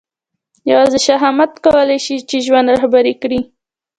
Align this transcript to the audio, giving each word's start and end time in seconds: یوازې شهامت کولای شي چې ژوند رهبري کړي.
یوازې 0.71 0.99
شهامت 1.07 1.51
کولای 1.65 1.99
شي 2.05 2.15
چې 2.29 2.37
ژوند 2.45 2.67
رهبري 2.77 3.13
کړي. 3.21 3.39